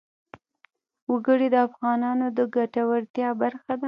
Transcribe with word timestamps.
وګړي 1.11 1.47
د 1.51 1.55
افغانانو 1.67 2.25
د 2.37 2.39
ګټورتیا 2.55 3.29
برخه 3.41 3.73
ده. 3.77 3.79